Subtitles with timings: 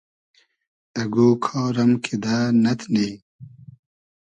[1.01, 3.09] اگۉ کار ام کیدہ نئتنی